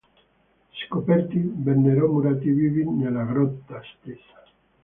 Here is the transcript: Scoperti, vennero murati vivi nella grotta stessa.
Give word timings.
Scoperti, 0.71 1.39
vennero 1.57 2.07
murati 2.11 2.49
vivi 2.49 2.89
nella 2.89 3.23
grotta 3.23 3.79
stessa. 3.83 4.43